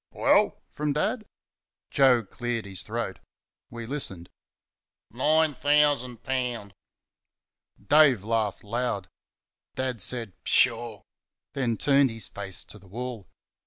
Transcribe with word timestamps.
"Well?" 0.13 0.57
from 0.71 0.93
Dad. 0.93 1.25
Joe 1.91 2.23
cleared 2.25 2.65
his 2.65 2.81
throat. 2.81 3.19
We 3.69 3.85
listened. 3.85 4.29
"Nine 5.11 5.53
thousan' 5.53 6.17
poun'." 6.17 6.73
Dave 7.87 8.23
laughed 8.23 8.63
loud. 8.63 9.09
Dad 9.75 10.01
said, 10.01 10.33
"Pshaw!" 10.43 11.03
and 11.53 11.79
turned 11.79 12.09
his 12.09 12.29
face 12.29 12.63
to 12.63 12.79
the 12.79 12.87
wall. 12.87 13.27